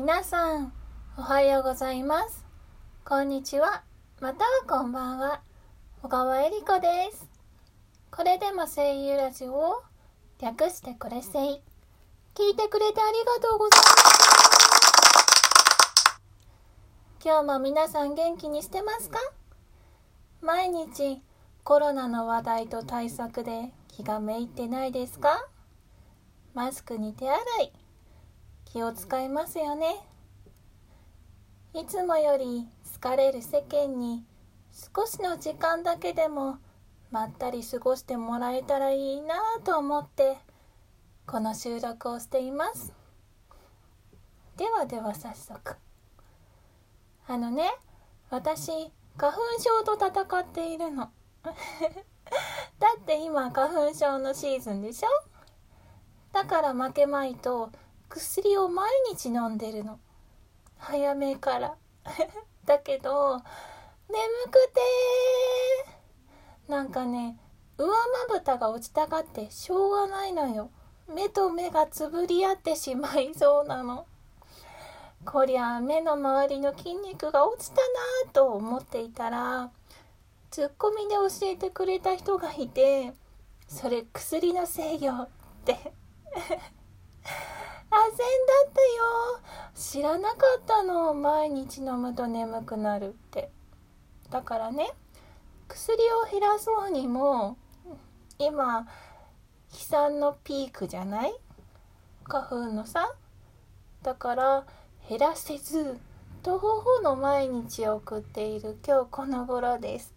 [0.00, 0.72] 皆さん、
[1.16, 2.46] おはようございます。
[3.04, 3.82] こんにちは。
[4.20, 5.40] またはこんばんは。
[6.02, 7.26] 小川恵理子です。
[8.12, 9.82] これでも声優ラジオを
[10.40, 11.60] 略してこれせい。
[12.32, 13.86] 聞いてくれてありがとうございま
[16.06, 16.20] す。
[17.24, 19.18] 今日も皆さん元気にしてますか？
[20.40, 21.20] 毎日
[21.64, 25.44] コロナの話題と対策で気がめいってないですか？
[26.54, 27.72] マスクに手洗い
[28.78, 29.96] 気を使いますよね。
[31.74, 34.24] いつもより疲れる世間に
[34.94, 36.58] 少しの時間だけでも
[37.10, 40.36] まったり過ごしてもらえたらいいなと思って
[41.26, 42.92] この収録をしています。
[44.56, 45.74] ではでは早速。
[47.26, 47.72] あのね
[48.30, 51.10] 私花粉症と戦っているの。
[52.78, 55.08] だって今花粉症のシーズンでしょ？
[56.32, 57.72] だから負けまいと
[58.08, 59.98] 薬を毎日飲んでるの。
[60.78, 61.76] 早めから。
[62.64, 63.42] だけど眠
[64.50, 64.80] くて
[66.68, 67.38] なんかね
[67.78, 67.94] 上ま
[68.28, 70.70] ぶたが落ちたがってしょうがないのよ。
[71.06, 74.06] 目と目がつぶり合ってしまいそうなの。
[75.24, 77.76] こりゃ目の周りの筋肉が落ちた
[78.26, 79.70] なと思っていたら
[80.50, 83.12] ツッコミで教えてくれた人がいて
[83.66, 85.28] それ薬のせいよっ
[85.64, 85.92] て。
[87.90, 88.22] あぜんだ
[88.68, 89.40] ったよ。
[89.74, 91.14] 知らなかったの。
[91.14, 93.50] 毎日飲むと眠くなるって。
[94.30, 94.90] だからね
[95.68, 97.56] 薬を減らそうにも
[98.38, 98.86] 今
[99.70, 101.34] 飛散のピークじゃない？
[102.24, 103.14] 花粉のさ。
[104.02, 104.66] だから
[105.08, 105.98] 減らせず
[106.42, 108.78] 徒歩の毎日を送っている。
[108.86, 110.14] 今日この頃です。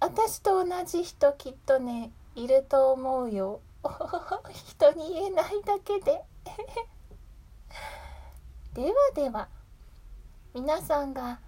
[0.00, 3.60] 私と同じ人きっとねいると思うよ。
[4.52, 6.24] 人に言えないだけで。
[8.74, 9.48] ではでは
[10.54, 11.40] 皆さんが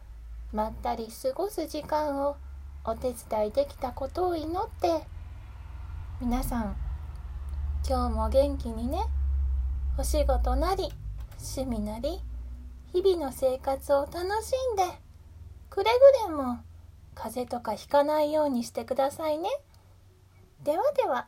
[0.53, 2.37] まったり過ごす時間を
[2.85, 5.07] お手伝いできたことを祈って
[6.21, 6.77] 皆さん
[7.89, 9.05] 今日も元気にね
[9.99, 10.93] お仕事なり
[11.39, 12.21] 趣味なり
[12.93, 14.85] 日々の生活を楽しんで
[15.71, 15.91] くれ
[16.27, 16.59] ぐれも
[17.15, 19.49] 風邪とかひかないようにしてくださいね。
[20.63, 21.27] ではでは。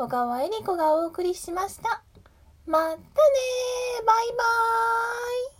[0.00, 2.04] 小川恵理子がお送りしました。
[2.66, 3.02] またね
[4.06, 5.57] バイバーイ